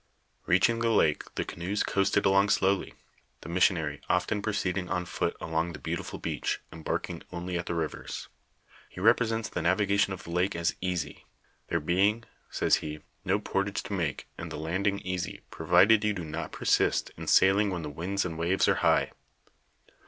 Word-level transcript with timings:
Eeacliing 0.47 0.81
the 0.81 0.89
lake, 0.89 1.21
the 1.35 1.45
canoes 1.45 1.83
coasted 1.83 2.25
along 2.25 2.49
slowly, 2.49 2.95
the 3.41 3.49
missionary 3.49 4.01
often 4.09 4.41
proceeding 4.41 4.89
on 4.89 5.05
foot 5.05 5.37
along 5.39 5.73
the 5.73 5.79
beantiful 5.79 6.17
beach, 6.19 6.59
embarking 6.73 7.21
only 7.31 7.55
at 7.55 7.67
the 7.67 7.75
rivers. 7.75 8.27
He 8.89 8.99
represents 8.99 9.47
the 9.47 9.61
navigation 9.61 10.11
of 10.11 10.23
the 10.23 10.31
lake 10.31 10.55
as 10.55 10.75
easy;" 10.81 11.25
there 11.67 11.79
being," 11.79 12.23
says 12.49 12.81
lie," 12.81 13.01
no 13.25 13.37
portage 13.37 13.83
to 13.83 13.93
make, 13.93 14.27
and 14.39 14.51
the 14.51 14.57
landing 14.57 14.97
easy, 15.01 15.41
provided 15.51 16.03
yon 16.03 16.15
do 16.15 16.23
not 16.23 16.51
persist 16.51 17.11
in 17.15 17.27
sailing 17.27 17.69
when 17.69 17.83
the 17.83 17.87
winds 17.91 18.25
and 18.25 18.39
waves 18.39 18.67
are 18.67 18.75
high." 18.81 19.11